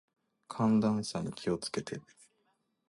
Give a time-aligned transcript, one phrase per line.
[0.47, 2.01] 寒暖差に気を付けて。